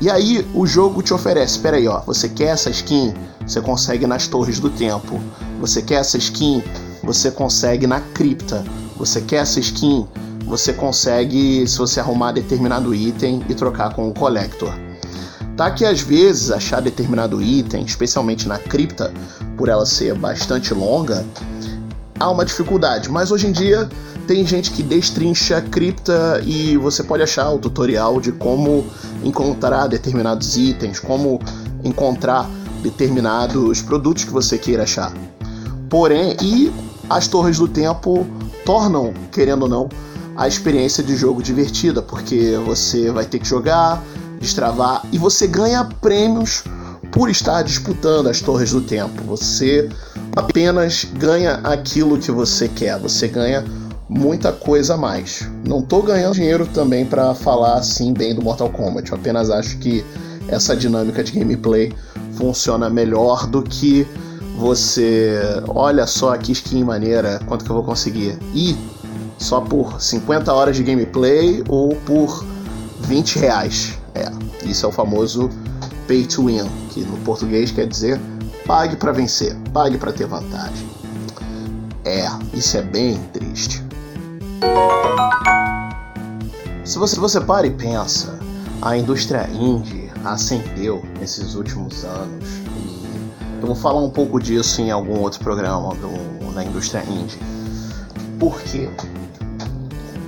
E 0.00 0.10
aí 0.10 0.46
o 0.52 0.66
jogo 0.66 1.00
te 1.00 1.14
oferece, 1.14 1.52
espera 1.52 1.76
aí, 1.76 1.88
ó, 1.88 2.00
você 2.00 2.28
quer 2.28 2.48
essa 2.48 2.68
skin? 2.70 3.14
Você 3.46 3.60
consegue 3.60 4.06
nas 4.06 4.26
Torres 4.26 4.60
do 4.60 4.68
Tempo. 4.68 5.18
Você 5.60 5.80
quer 5.80 6.00
essa 6.00 6.18
skin? 6.18 6.62
Você 7.02 7.30
consegue 7.30 7.86
na 7.86 8.00
cripta. 8.00 8.64
Você 8.96 9.20
quer 9.20 9.38
essa 9.38 9.58
skin? 9.58 10.06
você 10.48 10.72
consegue, 10.72 11.68
se 11.68 11.76
você 11.76 12.00
arrumar 12.00 12.32
determinado 12.32 12.94
item 12.94 13.42
e 13.48 13.54
trocar 13.54 13.94
com 13.94 14.08
o 14.08 14.14
collector. 14.14 14.72
Tá 15.58 15.72
que 15.72 15.84
às 15.84 16.00
vezes 16.00 16.52
achar 16.52 16.80
determinado 16.80 17.42
item, 17.42 17.84
especialmente 17.84 18.46
na 18.46 18.58
cripta, 18.58 19.12
por 19.56 19.68
ela 19.68 19.84
ser 19.84 20.14
bastante 20.14 20.72
longa, 20.72 21.26
há 22.20 22.30
uma 22.30 22.44
dificuldade, 22.44 23.10
mas 23.10 23.32
hoje 23.32 23.48
em 23.48 23.52
dia 23.52 23.88
tem 24.28 24.46
gente 24.46 24.70
que 24.70 24.84
destrincha 24.84 25.56
a 25.56 25.60
cripta 25.60 26.40
e 26.46 26.76
você 26.76 27.02
pode 27.02 27.24
achar 27.24 27.50
o 27.50 27.58
tutorial 27.58 28.20
de 28.20 28.30
como 28.30 28.86
encontrar 29.24 29.88
determinados 29.88 30.56
itens, 30.56 31.00
como 31.00 31.40
encontrar 31.82 32.48
determinados 32.80 33.82
produtos 33.82 34.22
que 34.22 34.30
você 34.30 34.58
queira 34.58 34.84
achar. 34.84 35.12
Porém, 35.90 36.36
e 36.40 36.72
as 37.10 37.26
torres 37.26 37.58
do 37.58 37.66
tempo 37.66 38.24
tornam, 38.64 39.12
querendo 39.32 39.64
ou 39.64 39.68
não, 39.68 39.88
a 40.36 40.46
experiência 40.46 41.02
de 41.02 41.16
jogo 41.16 41.42
divertida, 41.42 42.00
porque 42.00 42.56
você 42.64 43.10
vai 43.10 43.24
ter 43.24 43.40
que 43.40 43.48
jogar, 43.48 44.00
destravar 44.40 45.02
e 45.12 45.18
você 45.18 45.46
ganha 45.46 45.84
prêmios 45.84 46.64
por 47.10 47.30
estar 47.30 47.62
disputando 47.62 48.28
as 48.28 48.40
torres 48.40 48.72
do 48.72 48.80
tempo. 48.80 49.22
Você 49.24 49.88
apenas 50.36 51.04
ganha 51.04 51.54
aquilo 51.64 52.18
que 52.18 52.30
você 52.30 52.68
quer, 52.68 52.98
você 52.98 53.28
ganha 53.28 53.64
muita 54.08 54.52
coisa 54.52 54.94
a 54.94 54.96
mais. 54.96 55.48
Não 55.66 55.80
estou 55.80 56.02
ganhando 56.02 56.34
dinheiro 56.34 56.66
também 56.66 57.04
para 57.04 57.34
falar 57.34 57.74
assim 57.74 58.12
bem 58.12 58.34
do 58.34 58.42
Mortal 58.42 58.70
Kombat, 58.70 59.10
eu 59.10 59.18
apenas 59.18 59.50
acho 59.50 59.78
que 59.78 60.04
essa 60.48 60.74
dinâmica 60.74 61.22
de 61.22 61.32
gameplay 61.32 61.92
funciona 62.32 62.88
melhor 62.88 63.46
do 63.46 63.62
que 63.62 64.06
você 64.56 65.38
olha 65.68 66.06
só 66.06 66.36
que 66.36 66.52
skin 66.52 66.84
maneira, 66.84 67.40
quanto 67.46 67.64
que 67.64 67.70
eu 67.70 67.76
vou 67.76 67.84
conseguir. 67.84 68.38
E 68.54 68.76
só 69.38 69.60
por 69.60 70.00
50 70.00 70.52
horas 70.52 70.76
de 70.76 70.82
gameplay 70.82 71.62
ou 71.68 71.94
por 72.06 72.44
20 73.00 73.38
reais. 73.38 73.97
É, 74.18 74.66
isso 74.66 74.84
é 74.84 74.88
o 74.88 74.92
famoso 74.92 75.48
pay 76.08 76.26
to 76.26 76.46
win, 76.46 76.68
que 76.90 77.00
no 77.00 77.16
português 77.18 77.70
quer 77.70 77.86
dizer 77.86 78.20
pague 78.66 78.96
para 78.96 79.12
vencer, 79.12 79.56
pague 79.72 79.96
para 79.96 80.12
ter 80.12 80.26
vantagem. 80.26 80.86
É, 82.04 82.28
isso 82.52 82.76
é 82.76 82.82
bem 82.82 83.18
triste. 83.32 83.82
Se 86.84 86.98
você, 86.98 87.16
você 87.16 87.40
para 87.40 87.66
e 87.66 87.70
pensa, 87.70 88.38
a 88.82 88.96
indústria 88.96 89.48
indie 89.52 90.10
ascendeu 90.24 91.02
nesses 91.18 91.54
últimos 91.54 92.04
anos. 92.04 92.48
E 92.76 93.60
eu 93.60 93.66
vou 93.66 93.74
falar 93.74 94.00
um 94.00 94.10
pouco 94.10 94.38
disso 94.38 94.82
em 94.82 94.90
algum 94.90 95.20
outro 95.20 95.40
programa 95.40 95.94
do, 95.94 96.52
da 96.54 96.62
indústria 96.62 97.02
indie. 97.04 97.38
Por 98.38 98.60
quê? 98.62 98.88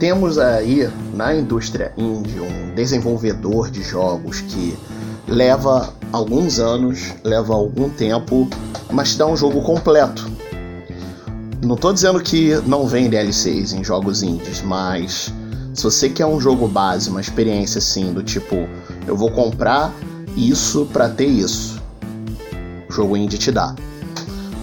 Temos 0.01 0.39
aí 0.39 0.91
na 1.15 1.37
indústria 1.37 1.93
indie 1.97 2.41
um 2.41 2.75
desenvolvedor 2.75 3.71
de 3.71 3.83
jogos 3.83 4.41
que 4.41 4.75
leva 5.29 5.93
alguns 6.11 6.59
anos, 6.59 7.13
leva 7.23 7.55
algum 7.55 7.91
tempo, 7.91 8.49
mas 8.91 9.15
dá 9.15 9.27
um 9.27 9.37
jogo 9.37 9.61
completo. 9.61 10.27
Não 11.63 11.75
estou 11.75 11.93
dizendo 11.93 12.19
que 12.21 12.57
não 12.67 12.87
vem 12.87 13.11
DLCs 13.11 13.75
em 13.75 13.85
jogos 13.85 14.23
indies, 14.23 14.63
mas 14.63 15.33
se 15.75 15.83
você 15.83 16.09
quer 16.09 16.25
um 16.25 16.41
jogo 16.41 16.67
base, 16.67 17.11
uma 17.11 17.21
experiência 17.21 17.79
assim, 17.79 18.11
do 18.15 18.23
tipo, 18.23 18.67
eu 19.07 19.15
vou 19.15 19.31
comprar 19.31 19.93
isso 20.35 20.87
para 20.87 21.11
ter 21.11 21.27
isso, 21.27 21.79
o 22.89 22.93
jogo 22.93 23.19
indie 23.19 23.37
te 23.37 23.53
dá. 23.53 23.75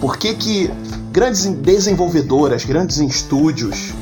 Por 0.01 0.17
que, 0.17 0.33
que 0.33 0.71
grandes 1.11 1.45
desenvolvedoras, 1.45 2.65
grandes 2.65 2.97
estúdios 2.97 3.93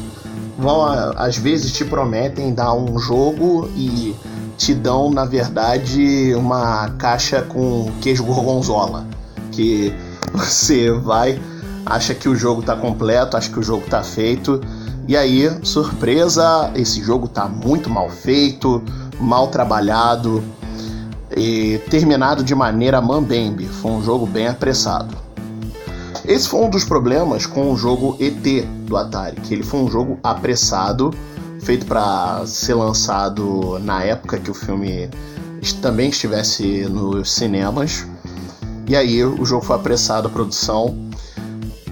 vão 0.57 0.85
às 1.17 1.37
vezes 1.37 1.71
te 1.71 1.83
prometem 1.83 2.53
dar 2.53 2.73
um 2.73 2.97
jogo 2.97 3.69
e 3.75 4.15
te 4.57 4.73
dão 4.73 5.11
na 5.11 5.25
verdade 5.25 6.33
uma 6.35 6.89
caixa 6.97 7.41
com 7.41 7.91
queijo 8.01 8.23
gorgonzola 8.23 9.05
que 9.51 9.93
você 10.33 10.91
vai 10.91 11.39
acha 11.85 12.13
que 12.13 12.29
o 12.29 12.35
jogo 12.35 12.61
está 12.61 12.75
completo 12.75 13.35
acha 13.35 13.49
que 13.49 13.59
o 13.59 13.63
jogo 13.63 13.83
está 13.83 14.01
feito 14.03 14.61
e 15.07 15.15
aí 15.15 15.49
surpresa 15.63 16.71
esse 16.73 17.03
jogo 17.03 17.25
está 17.25 17.47
muito 17.47 17.89
mal 17.89 18.09
feito 18.09 18.81
mal 19.19 19.47
trabalhado 19.49 20.43
e 21.35 21.79
terminado 21.89 22.43
de 22.43 22.55
maneira 22.55 23.01
mambembe. 23.01 23.65
Foi 23.65 23.91
um 23.91 24.03
jogo 24.03 24.25
bem 24.25 24.47
apressado 24.47 25.24
esse 26.27 26.47
foi 26.47 26.61
um 26.61 26.69
dos 26.69 26.83
problemas 26.83 27.45
com 27.45 27.71
o 27.71 27.77
jogo 27.77 28.17
ET 28.19 28.65
do 28.87 28.97
Atari, 28.97 29.39
que 29.41 29.53
ele 29.53 29.63
foi 29.63 29.79
um 29.79 29.89
jogo 29.89 30.19
apressado, 30.23 31.13
feito 31.61 31.85
para 31.85 32.45
ser 32.45 32.73
lançado 32.75 33.79
na 33.79 34.03
época 34.03 34.37
que 34.37 34.49
o 34.49 34.53
filme 34.53 35.09
também 35.81 36.09
estivesse 36.09 36.83
nos 36.89 37.31
cinemas. 37.31 38.05
E 38.87 38.95
aí 38.95 39.23
o 39.23 39.43
jogo 39.45 39.65
foi 39.65 39.75
apressado 39.75 40.27
a 40.27 40.31
produção 40.31 40.95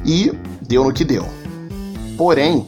e 0.05 0.31
deu 0.61 0.83
no 0.83 0.93
que 0.93 1.03
deu. 1.03 1.27
Porém, 2.17 2.67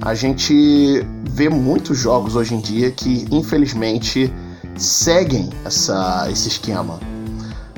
a 0.00 0.14
gente 0.14 1.06
vê 1.30 1.48
muitos 1.48 1.98
jogos 1.98 2.36
hoje 2.36 2.54
em 2.54 2.60
dia 2.60 2.90
que 2.90 3.26
infelizmente 3.30 4.30
seguem 4.76 5.48
essa, 5.64 6.28
esse 6.30 6.48
esquema. 6.48 7.00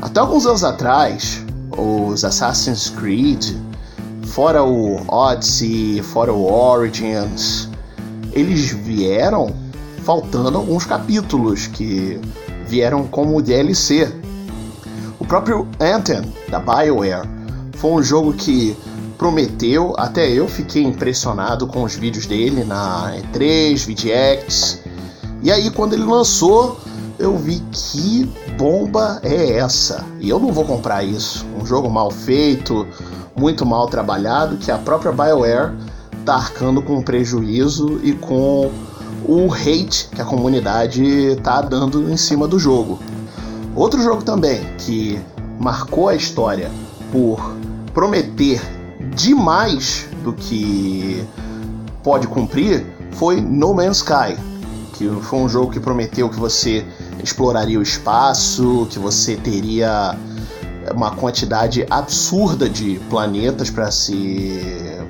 Até 0.03 0.19
alguns 0.19 0.47
anos 0.47 0.65
atrás, 0.65 1.46
os 1.77 2.25
Assassin's 2.25 2.89
Creed, 2.91 3.55
fora 4.25 4.63
o 4.63 5.01
Odyssey, 5.09 6.03
fora 6.03 6.33
o 6.33 6.51
Origins, 6.53 7.69
eles 8.33 8.71
vieram 8.71 9.55
faltando 10.05 10.59
alguns 10.59 10.85
capítulos 10.85 11.67
que 11.67 12.21
vieram 12.67 13.07
como 13.07 13.41
DLC. 13.43 14.13
O 15.19 15.25
próprio 15.25 15.67
Anthem 15.81 16.23
da 16.49 16.61
BioWare 16.61 17.29
foi 17.77 17.91
um 17.93 18.03
jogo 18.03 18.33
que 18.33 18.77
prometeu, 19.19 19.95
até 19.97 20.31
eu 20.31 20.47
fiquei 20.47 20.83
impressionado 20.83 21.67
com 21.67 21.83
os 21.83 21.95
vídeos 21.95 22.27
dele 22.27 22.63
na 22.65 23.15
E3, 23.17 23.87
VGX. 23.87 24.81
E 25.43 25.51
aí 25.51 25.71
quando 25.71 25.95
ele 25.95 26.05
lançou, 26.05 26.79
eu 27.19 27.37
vi 27.37 27.63
que 27.73 28.31
bomba 28.57 29.21
é 29.23 29.59
essa? 29.59 30.05
E 30.19 30.29
eu 30.29 30.39
não 30.39 30.53
vou 30.53 30.65
comprar 30.65 31.03
isso. 31.03 31.47
Um 31.61 31.65
jogo 31.65 31.91
mal 31.91 32.11
feito, 32.11 32.87
muito 33.37 33.67
mal 33.67 33.87
trabalhado, 33.87 34.57
que 34.57 34.71
a 34.71 34.79
própria 34.79 35.13
BioWare 35.13 35.73
tá 36.25 36.35
arcando 36.35 36.83
com 36.83 37.03
prejuízo 37.03 38.01
e 38.03 38.13
com 38.13 38.71
o 39.25 39.53
hate 39.53 40.09
que 40.15 40.21
a 40.21 40.25
comunidade 40.25 41.37
tá 41.43 41.61
dando 41.61 42.11
em 42.11 42.17
cima 42.17 42.49
do 42.49 42.59
jogo. 42.59 42.99
Outro 43.75 44.03
jogo 44.03 44.23
também 44.23 44.61
que 44.79 45.21
marcou 45.61 46.09
a 46.09 46.15
história 46.15 46.71
por 47.13 47.55
prometer 47.93 48.61
demais 49.15 50.09
do 50.25 50.33
que 50.33 51.25
pode 52.03 52.27
cumprir 52.27 52.87
foi 53.13 53.41
No 53.41 53.75
Man's 53.75 53.99
Sky, 53.99 54.37
que 54.95 55.09
foi 55.23 55.39
um 55.41 55.49
jogo 55.49 55.71
que 55.71 55.81
prometeu 55.81 56.29
que 56.29 56.39
você 56.39 56.85
exploraria 57.23 57.79
o 57.79 57.83
espaço, 57.83 58.87
que 58.91 58.99
você 58.99 59.37
teria 59.37 60.17
uma 60.95 61.11
quantidade 61.11 61.87
absurda 61.91 62.69
de 62.69 63.01
planetas 63.11 63.71
para 63.71 63.91
se 63.91 64.61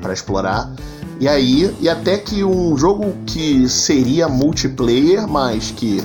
para 0.00 0.12
explorar. 0.12 0.70
E 1.18 1.26
aí, 1.26 1.74
e 1.80 1.88
até 1.88 2.18
que 2.18 2.44
um 2.44 2.76
jogo 2.76 3.14
que 3.24 3.68
seria 3.68 4.28
multiplayer, 4.28 5.26
mas 5.26 5.70
que 5.70 6.02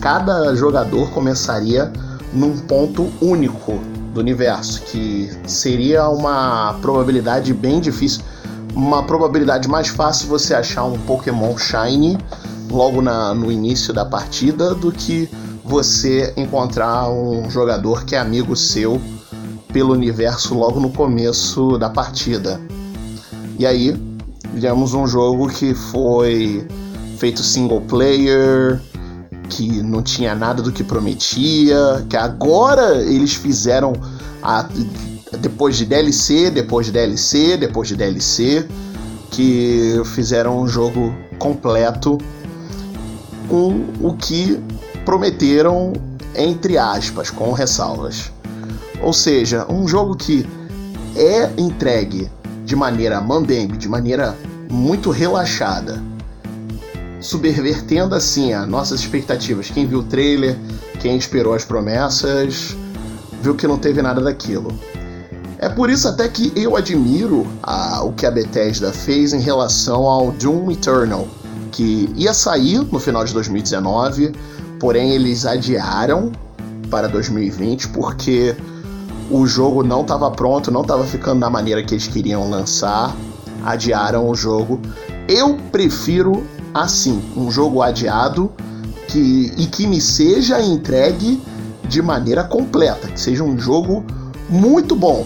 cada 0.00 0.54
jogador 0.54 1.10
começaria 1.10 1.92
num 2.32 2.58
ponto 2.58 3.10
único 3.20 3.78
do 4.12 4.20
universo, 4.20 4.82
que 4.82 5.30
seria 5.46 6.08
uma 6.08 6.76
probabilidade 6.82 7.54
bem 7.54 7.80
difícil, 7.80 8.22
uma 8.74 9.02
probabilidade 9.04 9.68
mais 9.68 9.88
fácil 9.88 10.28
você 10.28 10.54
achar 10.54 10.84
um 10.84 10.98
Pokémon 10.98 11.56
Shiny 11.56 12.18
logo 12.70 13.00
na, 13.00 13.34
no 13.34 13.50
início 13.50 13.92
da 13.92 14.04
partida 14.04 14.74
do 14.74 14.92
que 14.92 15.28
você 15.64 16.32
encontrar 16.36 17.10
um 17.10 17.50
jogador 17.50 18.04
que 18.04 18.14
é 18.14 18.18
amigo 18.18 18.56
seu 18.56 19.00
pelo 19.72 19.92
universo 19.92 20.54
logo 20.54 20.80
no 20.80 20.90
começo 20.90 21.76
da 21.78 21.90
partida. 21.90 22.60
E 23.58 23.66
aí, 23.66 23.94
tivemos 24.54 24.94
um 24.94 25.06
jogo 25.06 25.48
que 25.48 25.74
foi 25.74 26.66
feito 27.18 27.42
single 27.42 27.82
player, 27.82 28.80
que 29.48 29.82
não 29.82 30.02
tinha 30.02 30.34
nada 30.34 30.62
do 30.62 30.72
que 30.72 30.82
prometia, 30.82 32.04
que 32.08 32.16
agora 32.16 33.02
eles 33.02 33.34
fizeram 33.34 33.92
a, 34.42 34.66
depois 35.40 35.76
de 35.76 35.84
DLC, 35.84 36.50
depois 36.50 36.86
de 36.86 36.92
DLC, 36.92 37.56
depois 37.56 37.88
de 37.88 37.96
DLC, 37.96 38.66
que 39.30 40.00
fizeram 40.14 40.60
um 40.60 40.66
jogo 40.66 41.14
completo 41.38 42.18
com 43.48 43.86
o 44.00 44.14
que 44.14 44.60
prometeram, 45.04 45.92
entre 46.34 46.76
aspas, 46.76 47.30
com 47.30 47.52
ressalvas. 47.52 48.30
Ou 49.02 49.12
seja, 49.12 49.66
um 49.70 49.86
jogo 49.86 50.16
que 50.16 50.46
é 51.16 51.50
entregue 51.56 52.30
de 52.64 52.76
maneira 52.76 53.20
mambembe, 53.20 53.76
de 53.76 53.88
maneira 53.88 54.36
muito 54.70 55.10
relaxada, 55.10 56.02
subvertendo 57.20 58.14
assim 58.14 58.52
as 58.52 58.68
nossas 58.68 59.00
expectativas. 59.00 59.70
Quem 59.70 59.86
viu 59.86 60.00
o 60.00 60.04
trailer, 60.04 60.56
quem 61.00 61.16
esperou 61.16 61.54
as 61.54 61.64
promessas, 61.64 62.76
viu 63.40 63.54
que 63.54 63.66
não 63.66 63.78
teve 63.78 64.02
nada 64.02 64.20
daquilo. 64.20 64.72
É 65.58 65.68
por 65.68 65.90
isso 65.90 66.06
até 66.06 66.28
que 66.28 66.52
eu 66.54 66.76
admiro 66.76 67.46
a, 67.62 68.04
o 68.04 68.12
que 68.12 68.24
a 68.24 68.30
Bethesda 68.30 68.92
fez 68.92 69.32
em 69.32 69.40
relação 69.40 70.06
ao 70.06 70.30
Doom 70.30 70.70
Eternal, 70.70 71.26
que 71.78 72.12
ia 72.16 72.34
sair 72.34 72.78
no 72.90 72.98
final 72.98 73.24
de 73.24 73.32
2019, 73.32 74.32
porém 74.80 75.12
eles 75.12 75.46
adiaram 75.46 76.32
para 76.90 77.06
2020 77.06 77.90
porque 77.90 78.56
o 79.30 79.46
jogo 79.46 79.84
não 79.84 80.00
estava 80.00 80.28
pronto, 80.28 80.72
não 80.72 80.82
estava 80.82 81.04
ficando 81.04 81.38
da 81.38 81.48
maneira 81.48 81.80
que 81.84 81.94
eles 81.94 82.08
queriam 82.08 82.50
lançar, 82.50 83.14
adiaram 83.64 84.28
o 84.28 84.34
jogo. 84.34 84.80
Eu 85.28 85.56
prefiro 85.70 86.44
assim, 86.74 87.22
um 87.36 87.48
jogo 87.48 87.80
adiado 87.80 88.50
que, 89.06 89.52
e 89.56 89.66
que 89.66 89.86
me 89.86 90.00
seja 90.00 90.60
entregue 90.60 91.40
de 91.88 92.02
maneira 92.02 92.42
completa, 92.42 93.06
que 93.06 93.20
seja 93.20 93.44
um 93.44 93.56
jogo 93.56 94.04
muito 94.50 94.96
bom. 94.96 95.24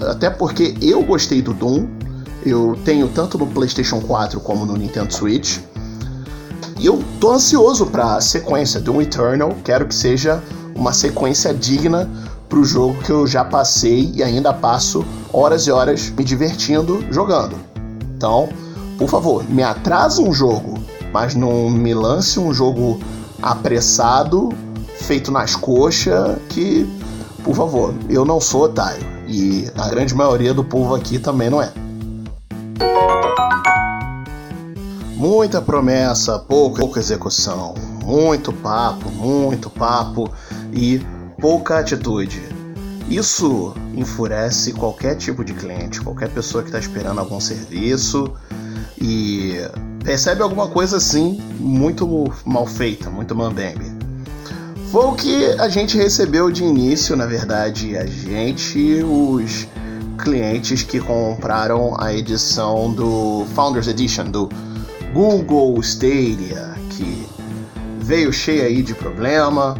Até 0.00 0.30
porque 0.30 0.74
eu 0.82 1.04
gostei 1.04 1.40
do 1.40 1.54
Doom, 1.54 1.86
eu 2.44 2.78
tenho 2.84 3.08
tanto 3.08 3.38
no 3.38 3.46
PlayStation 3.46 4.00
4 4.00 4.40
como 4.40 4.64
no 4.64 4.76
Nintendo 4.76 5.12
Switch. 5.12 5.58
E 6.78 6.86
eu 6.86 7.02
tô 7.20 7.32
ansioso 7.32 7.86
para 7.86 8.16
a 8.16 8.20
sequência 8.20 8.80
Doom 8.80 9.02
Eternal, 9.02 9.54
quero 9.62 9.86
que 9.86 9.94
seja 9.94 10.42
uma 10.74 10.92
sequência 10.92 11.52
digna 11.52 12.08
pro 12.48 12.64
jogo 12.64 13.00
que 13.02 13.10
eu 13.10 13.26
já 13.26 13.44
passei 13.44 14.10
e 14.14 14.22
ainda 14.22 14.52
passo 14.52 15.04
horas 15.32 15.66
e 15.66 15.70
horas 15.70 16.10
me 16.10 16.24
divertindo 16.24 17.04
jogando. 17.10 17.54
Então, 18.16 18.48
por 18.98 19.08
favor, 19.08 19.44
me 19.48 19.62
atrasa 19.62 20.20
um 20.20 20.32
jogo, 20.32 20.74
mas 21.12 21.34
não 21.34 21.70
me 21.70 21.94
lance 21.94 22.40
um 22.40 22.52
jogo 22.52 22.98
apressado, 23.40 24.50
feito 24.98 25.30
nas 25.30 25.54
coxas, 25.56 26.36
que, 26.48 26.86
por 27.44 27.54
favor, 27.54 27.94
eu 28.08 28.24
não 28.24 28.40
sou 28.40 28.64
otário. 28.64 29.06
E 29.26 29.70
a 29.76 29.88
grande 29.88 30.14
maioria 30.14 30.52
do 30.52 30.64
povo 30.64 30.94
aqui 30.94 31.18
também 31.18 31.48
não 31.48 31.62
é. 31.62 31.72
Muita 35.16 35.60
promessa, 35.60 36.38
pouca, 36.38 36.80
pouca 36.80 36.98
execução, 36.98 37.74
muito 38.04 38.52
papo, 38.52 39.10
muito 39.10 39.68
papo 39.68 40.30
e 40.72 41.00
pouca 41.40 41.78
atitude. 41.78 42.42
Isso 43.08 43.74
enfurece 43.94 44.72
qualquer 44.72 45.16
tipo 45.16 45.44
de 45.44 45.52
cliente, 45.52 46.00
qualquer 46.00 46.30
pessoa 46.30 46.62
que 46.62 46.68
está 46.68 46.78
esperando 46.78 47.18
algum 47.18 47.40
serviço 47.40 48.32
e 49.00 49.56
percebe 50.04 50.42
alguma 50.42 50.68
coisa 50.68 50.96
assim 50.96 51.40
muito 51.58 52.32
mal 52.44 52.66
feita, 52.66 53.10
muito 53.10 53.34
mambembe. 53.34 53.84
Foi 54.90 55.04
o 55.04 55.12
que 55.14 55.44
a 55.58 55.68
gente 55.68 55.96
recebeu 55.96 56.50
de 56.50 56.64
início, 56.64 57.16
na 57.16 57.26
verdade, 57.26 57.96
a 57.96 58.06
gente, 58.06 59.02
os 59.04 59.66
clientes 60.20 60.82
que 60.82 61.00
compraram 61.00 61.96
a 61.98 62.14
edição 62.14 62.92
do 62.92 63.46
Founders 63.54 63.88
Edition 63.88 64.26
do 64.26 64.48
Google 65.12 65.78
Stadia, 65.80 66.74
que 66.90 67.26
veio 68.00 68.32
cheia 68.32 68.64
aí 68.64 68.82
de 68.82 68.94
problema, 68.94 69.76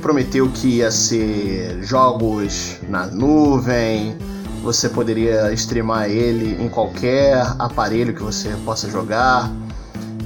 prometeu 0.00 0.48
que 0.50 0.78
ia 0.78 0.90
ser 0.90 1.82
jogos 1.82 2.76
na 2.88 3.06
nuvem, 3.06 4.16
você 4.62 4.88
poderia 4.88 5.52
streamar 5.52 6.08
ele 6.08 6.62
em 6.62 6.68
qualquer 6.68 7.46
aparelho 7.58 8.14
que 8.14 8.22
você 8.22 8.50
possa 8.64 8.88
jogar. 8.90 9.50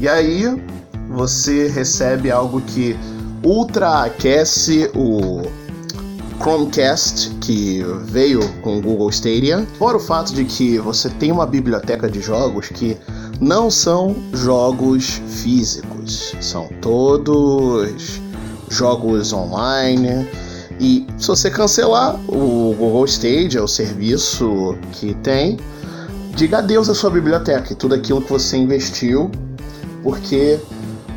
E 0.01 0.09
aí 0.09 0.63
você 1.09 1.69
recebe 1.69 2.31
algo 2.31 2.61
que 2.61 2.97
ultra 3.43 4.05
aquece 4.05 4.91
o 4.95 5.43
Chromecast 6.41 7.31
que 7.41 7.83
veio 8.05 8.41
com 8.63 8.79
o 8.79 8.81
Google 8.81 9.11
Stadia. 9.11 9.67
Fora 9.79 9.97
o 9.97 10.01
fato 10.01 10.35
de 10.35 10.45
que 10.45 10.79
você 10.79 11.09
tem 11.09 11.33
uma 11.33 11.47
biblioteca 11.47 12.09
de 12.09 12.21
jogos 12.21 12.69
que 12.69 12.97
não 13.41 13.71
são 13.71 14.17
jogos 14.33 15.21
físicos, 15.29 16.35
são 16.41 16.69
todos 16.81 18.21
jogos 18.71 19.33
online 19.33 20.29
e 20.81 21.07
se 21.19 21.27
você 21.27 21.51
cancelar 21.51 22.15
o 22.29 22.75
Google 22.79 23.05
Stage, 23.05 23.57
é 23.57 23.61
o 23.61 23.67
serviço 23.67 24.77
que 24.93 25.15
tem, 25.15 25.59
diga 26.37 26.59
adeus 26.59 26.89
à 26.89 26.95
sua 26.95 27.11
biblioteca 27.11 27.73
e 27.73 27.77
tudo 27.77 27.95
aquilo 27.95 28.23
que 28.23 28.31
você 28.31 28.57
investiu, 28.57 29.31
porque 30.05 30.61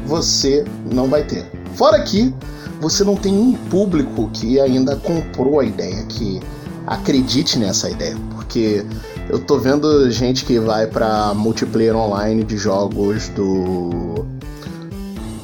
você 0.06 0.66
não 0.92 1.08
vai 1.08 1.24
ter. 1.24 1.46
Fora 1.76 2.02
que 2.02 2.34
você 2.82 3.04
não 3.04 3.16
tem 3.16 3.38
um 3.38 3.54
público 3.54 4.28
que 4.34 4.60
ainda 4.60 4.96
comprou 4.96 5.60
a 5.60 5.64
ideia, 5.64 6.04
que 6.06 6.42
acredite 6.88 7.60
nessa 7.60 7.90
ideia, 7.90 8.18
porque 8.32 8.84
eu 9.30 9.40
tô 9.40 9.60
vendo 9.60 10.10
gente 10.10 10.44
que 10.44 10.60
vai 10.60 10.88
para 10.88 11.32
multiplayer 11.36 11.96
online 11.96 12.44
de 12.44 12.58
jogos 12.58 13.30
do 13.30 14.26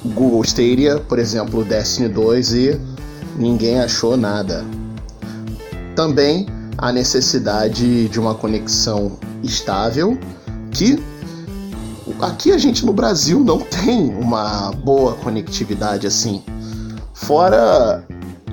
Google 0.03 0.43
Stadia, 0.43 0.97
por 0.97 1.19
exemplo, 1.19 1.63
Destiny 1.63 2.09
2 2.09 2.53
e 2.53 2.81
ninguém 3.37 3.79
achou 3.79 4.17
nada. 4.17 4.65
Também 5.95 6.47
a 6.75 6.91
necessidade 6.91 8.07
de 8.09 8.19
uma 8.19 8.33
conexão 8.33 9.17
estável, 9.43 10.17
que 10.71 10.99
aqui 12.19 12.51
a 12.51 12.57
gente 12.57 12.83
no 12.83 12.93
Brasil 12.93 13.43
não 13.43 13.59
tem 13.85 14.09
uma 14.15 14.71
boa 14.71 15.13
conectividade 15.13 16.07
assim. 16.07 16.43
Fora 17.17 18.03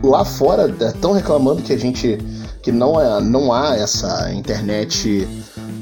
lá 0.02 0.24
fora 0.24 0.74
estão 0.80 1.12
reclamando 1.12 1.62
que 1.62 1.72
a 1.72 1.78
gente 1.78 2.18
que 2.62 2.72
não 2.72 3.00
é, 3.00 3.20
não 3.20 3.52
há 3.52 3.76
essa 3.76 4.32
internet 4.32 5.28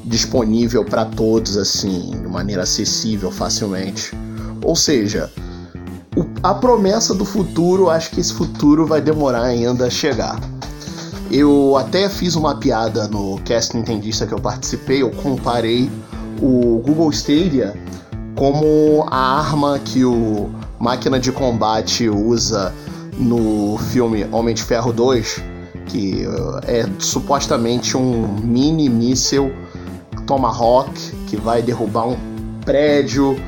disponível 0.04 0.84
para 0.84 1.04
todos 1.04 1.56
assim, 1.56 2.10
de 2.10 2.28
maneira 2.28 2.64
acessível 2.64 3.30
facilmente. 3.30 4.10
Ou 4.64 4.74
seja, 4.74 5.30
a 6.42 6.52
promessa 6.52 7.14
do 7.14 7.24
futuro, 7.24 7.88
acho 7.88 8.10
que 8.10 8.20
esse 8.20 8.34
futuro 8.34 8.84
vai 8.84 9.00
demorar 9.00 9.44
ainda 9.44 9.86
a 9.86 9.90
chegar. 9.90 10.40
Eu 11.30 11.76
até 11.78 12.08
fiz 12.08 12.34
uma 12.34 12.56
piada 12.56 13.06
no 13.06 13.40
cast 13.42 13.76
Nintendista 13.76 14.26
que 14.26 14.34
eu 14.34 14.40
participei, 14.40 15.02
eu 15.02 15.10
comparei 15.10 15.88
o 16.42 16.82
Google 16.84 17.10
Stadia 17.10 17.74
como 18.34 19.06
a 19.08 19.38
arma 19.38 19.78
que 19.78 20.04
o 20.04 20.50
máquina 20.82 21.20
de 21.20 21.30
combate 21.30 22.08
usa 22.08 22.74
no 23.16 23.78
filme 23.92 24.26
Homem 24.32 24.52
de 24.52 24.64
Ferro 24.64 24.92
2, 24.92 25.40
que 25.86 26.24
é 26.66 26.84
supostamente 26.98 27.96
um 27.96 28.26
mini 28.42 28.88
míssil 28.88 29.52
Tomahawk 30.26 30.90
que 31.28 31.36
vai 31.36 31.62
derrubar 31.62 32.08
um 32.08 32.16
prédio, 32.64 33.40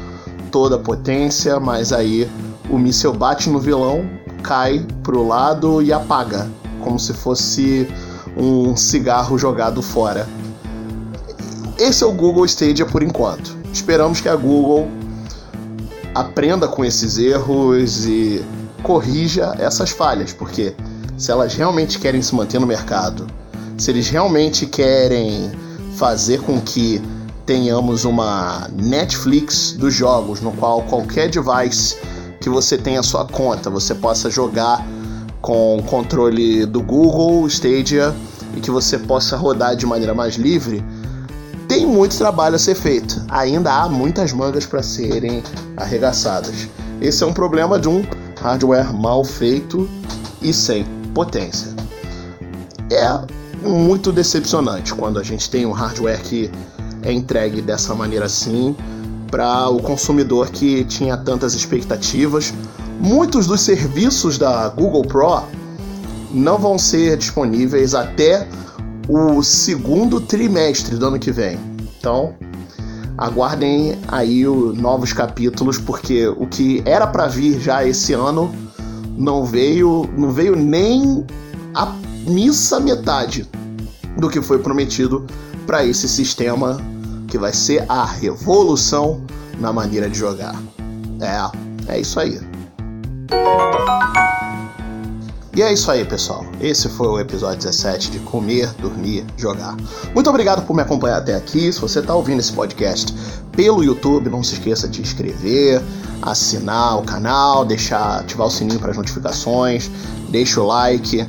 toda 0.52 0.76
a 0.76 0.78
potência, 0.78 1.58
mas 1.58 1.92
aí 1.92 2.30
o 2.70 2.78
míssil 2.78 3.12
bate 3.12 3.50
no 3.50 3.58
vilão, 3.58 4.08
cai 4.40 4.86
pro 5.02 5.26
lado 5.26 5.82
e 5.82 5.92
apaga, 5.92 6.48
como 6.84 7.00
se 7.00 7.12
fosse 7.12 7.88
um 8.36 8.76
cigarro 8.76 9.36
jogado 9.36 9.82
fora. 9.82 10.24
Esse 11.80 12.04
é 12.04 12.06
o 12.06 12.12
Google 12.12 12.44
Stadia 12.44 12.86
por 12.86 13.02
enquanto. 13.02 13.56
Esperamos 13.72 14.20
que 14.20 14.28
a 14.28 14.36
Google 14.36 14.88
aprenda 16.14 16.68
com 16.68 16.84
esses 16.84 17.18
erros 17.18 18.06
e 18.06 18.44
corrija 18.82 19.54
essas 19.58 19.90
falhas, 19.90 20.32
porque 20.32 20.74
se 21.16 21.30
elas 21.30 21.54
realmente 21.54 21.98
querem 21.98 22.22
se 22.22 22.34
manter 22.34 22.60
no 22.60 22.66
mercado, 22.66 23.26
se 23.76 23.90
eles 23.90 24.08
realmente 24.08 24.66
querem 24.66 25.50
fazer 25.96 26.40
com 26.42 26.60
que 26.60 27.02
tenhamos 27.44 28.04
uma 28.04 28.68
Netflix 28.72 29.72
dos 29.72 29.94
jogos, 29.94 30.40
no 30.40 30.52
qual 30.52 30.82
qualquer 30.82 31.28
device 31.28 31.96
que 32.40 32.48
você 32.48 32.78
tenha 32.78 33.02
sua 33.02 33.24
conta, 33.24 33.68
você 33.68 33.94
possa 33.94 34.30
jogar 34.30 34.86
com 35.40 35.82
controle 35.86 36.64
do 36.64 36.82
Google 36.82 37.46
Stadia 37.48 38.14
e 38.56 38.60
que 38.60 38.70
você 38.70 38.98
possa 38.98 39.36
rodar 39.36 39.76
de 39.76 39.84
maneira 39.84 40.14
mais 40.14 40.36
livre, 40.36 40.82
tem 41.74 41.84
muito 41.84 42.16
trabalho 42.16 42.54
a 42.54 42.58
ser 42.58 42.76
feito. 42.76 43.20
Ainda 43.28 43.72
há 43.72 43.88
muitas 43.88 44.32
mangas 44.32 44.64
para 44.64 44.80
serem 44.80 45.42
arregaçadas. 45.76 46.68
Esse 47.00 47.24
é 47.24 47.26
um 47.26 47.32
problema 47.32 47.80
de 47.80 47.88
um 47.88 48.04
hardware 48.40 48.94
mal 48.94 49.24
feito 49.24 49.88
e 50.40 50.52
sem 50.52 50.84
potência. 51.12 51.74
É 52.92 53.68
muito 53.68 54.12
decepcionante 54.12 54.94
quando 54.94 55.18
a 55.18 55.24
gente 55.24 55.50
tem 55.50 55.66
um 55.66 55.72
hardware 55.72 56.20
que 56.22 56.48
é 57.02 57.12
entregue 57.12 57.60
dessa 57.60 57.92
maneira 57.92 58.26
assim 58.26 58.76
para 59.28 59.68
o 59.68 59.82
consumidor 59.82 60.50
que 60.50 60.84
tinha 60.84 61.16
tantas 61.16 61.54
expectativas. 61.54 62.54
Muitos 63.00 63.48
dos 63.48 63.62
serviços 63.62 64.38
da 64.38 64.68
Google 64.68 65.02
Pro 65.02 65.42
não 66.30 66.56
vão 66.56 66.78
ser 66.78 67.16
disponíveis 67.16 67.96
até 67.96 68.46
o 69.08 69.42
segundo 69.42 70.20
trimestre 70.20 70.96
do 70.96 71.06
ano 71.06 71.18
que 71.18 71.30
vem. 71.30 71.58
Então, 71.98 72.34
aguardem 73.16 73.98
aí 74.08 74.46
os 74.46 74.76
novos 74.76 75.12
capítulos, 75.12 75.78
porque 75.78 76.26
o 76.26 76.46
que 76.46 76.82
era 76.84 77.06
para 77.06 77.26
vir 77.26 77.60
já 77.60 77.86
esse 77.86 78.12
ano 78.12 78.54
não 79.16 79.44
veio, 79.44 80.08
não 80.16 80.30
veio 80.30 80.56
nem 80.56 81.24
a 81.74 81.94
missa 82.26 82.80
metade 82.80 83.48
do 84.18 84.28
que 84.28 84.40
foi 84.40 84.58
prometido 84.58 85.26
para 85.66 85.84
esse 85.84 86.08
sistema 86.08 86.78
que 87.28 87.38
vai 87.38 87.52
ser 87.52 87.84
a 87.88 88.04
revolução 88.04 89.22
na 89.58 89.72
maneira 89.72 90.08
de 90.08 90.18
jogar. 90.18 90.54
É, 91.20 91.94
é 91.94 92.00
isso 92.00 92.18
aí. 92.20 92.40
E 95.56 95.62
é 95.62 95.72
isso 95.72 95.88
aí, 95.88 96.04
pessoal. 96.04 96.44
Esse 96.60 96.88
foi 96.88 97.06
o 97.06 97.20
episódio 97.20 97.58
17 97.58 98.10
de 98.10 98.18
Comer, 98.18 98.68
Dormir, 98.80 99.24
Jogar. 99.36 99.76
Muito 100.12 100.28
obrigado 100.28 100.66
por 100.66 100.74
me 100.74 100.82
acompanhar 100.82 101.18
até 101.18 101.36
aqui. 101.36 101.72
Se 101.72 101.80
você 101.80 102.00
está 102.00 102.12
ouvindo 102.12 102.40
esse 102.40 102.52
podcast 102.52 103.14
pelo 103.52 103.84
YouTube, 103.84 104.28
não 104.30 104.42
se 104.42 104.54
esqueça 104.54 104.88
de 104.88 105.00
inscrever, 105.00 105.80
assinar 106.20 106.98
o 106.98 107.02
canal, 107.02 107.64
deixar 107.64 108.18
ativar 108.18 108.48
o 108.48 108.50
sininho 108.50 108.80
para 108.80 108.90
as 108.90 108.96
notificações, 108.96 109.88
deixa 110.28 110.60
o 110.60 110.66
like, 110.66 111.24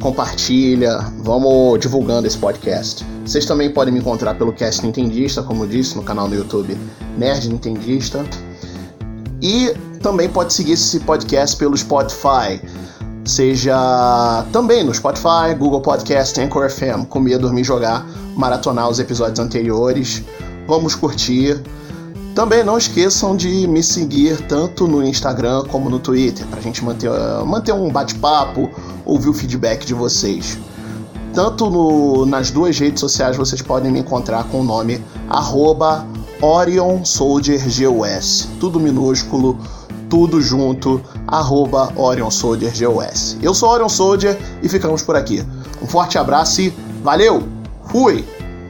compartilha, 0.00 0.98
vamos 1.18 1.78
divulgando 1.78 2.26
esse 2.26 2.38
podcast. 2.38 3.04
Vocês 3.26 3.44
também 3.44 3.70
podem 3.70 3.92
me 3.92 4.00
encontrar 4.00 4.36
pelo 4.36 4.54
Cast 4.54 4.86
Nintendista, 4.86 5.42
como 5.42 5.64
eu 5.64 5.68
disse, 5.68 5.96
no 5.96 6.02
canal 6.02 6.26
do 6.26 6.34
YouTube 6.34 6.78
Nerd 7.18 7.50
Nintendista. 7.50 8.24
E 9.42 9.74
também 10.00 10.30
pode 10.30 10.54
seguir 10.54 10.72
esse 10.72 10.98
podcast 11.00 11.54
pelo 11.58 11.76
Spotify 11.76 12.58
seja 13.26 14.46
também 14.52 14.84
no 14.84 14.94
Spotify, 14.94 15.54
Google 15.58 15.80
Podcast, 15.80 16.40
Anchor 16.40 16.70
FM, 16.70 17.06
comer, 17.08 17.38
dormir, 17.38 17.64
jogar, 17.64 18.06
maratonar 18.36 18.88
os 18.88 18.98
episódios 18.98 19.38
anteriores. 19.38 20.22
Vamos 20.66 20.94
curtir. 20.94 21.60
Também 22.34 22.62
não 22.62 22.76
esqueçam 22.76 23.34
de 23.34 23.66
me 23.66 23.82
seguir 23.82 24.46
tanto 24.46 24.86
no 24.86 25.02
Instagram 25.02 25.64
como 25.64 25.88
no 25.88 25.98
Twitter, 25.98 26.46
para 26.46 26.58
a 26.58 26.62
gente 26.62 26.84
manter, 26.84 27.10
manter 27.46 27.72
um 27.72 27.90
bate-papo, 27.90 28.70
ouvir 29.04 29.30
o 29.30 29.32
feedback 29.32 29.86
de 29.86 29.94
vocês. 29.94 30.58
Tanto 31.32 31.70
no, 31.70 32.26
nas 32.26 32.50
duas 32.50 32.78
redes 32.78 33.00
sociais 33.00 33.36
vocês 33.36 33.60
podem 33.62 33.90
me 33.90 34.00
encontrar 34.00 34.44
com 34.44 34.60
o 34.60 34.64
nome 34.64 35.02
arroba 35.28 36.06
Orion 36.40 37.04
Soldier 37.04 37.62
GUS, 37.62 38.48
tudo 38.60 38.78
minúsculo, 38.78 39.58
tudo 40.08 40.40
junto, 40.40 41.02
arroba 41.26 41.92
Orion 41.96 42.30
Soldier 42.30 42.72
GOS. 42.72 43.36
Eu 43.42 43.54
sou 43.54 43.70
Orion 43.70 43.88
Soldier 43.88 44.38
e 44.62 44.68
ficamos 44.68 45.02
por 45.02 45.16
aqui. 45.16 45.44
Um 45.82 45.86
forte 45.86 46.18
abraço 46.18 46.60
e 46.60 46.72
valeu! 47.02 47.42
Fui! 47.86 48.35